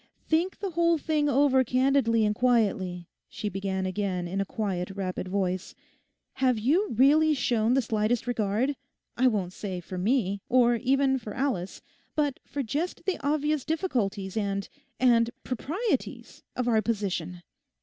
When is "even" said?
10.77-11.19